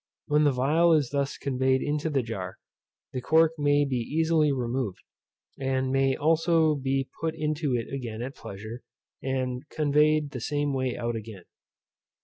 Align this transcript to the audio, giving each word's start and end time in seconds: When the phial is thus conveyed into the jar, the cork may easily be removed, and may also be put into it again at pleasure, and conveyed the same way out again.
When 0.25 0.45
the 0.45 0.51
phial 0.53 0.93
is 0.93 1.11
thus 1.11 1.37
conveyed 1.37 1.83
into 1.83 2.09
the 2.09 2.23
jar, 2.23 2.57
the 3.13 3.21
cork 3.21 3.51
may 3.59 3.81
easily 3.83 4.47
be 4.47 4.51
removed, 4.53 4.97
and 5.59 5.91
may 5.91 6.15
also 6.15 6.73
be 6.73 7.07
put 7.21 7.35
into 7.35 7.75
it 7.75 7.85
again 7.93 8.23
at 8.23 8.33
pleasure, 8.35 8.81
and 9.21 9.61
conveyed 9.69 10.31
the 10.31 10.41
same 10.41 10.73
way 10.73 10.97
out 10.97 11.15
again. 11.15 11.43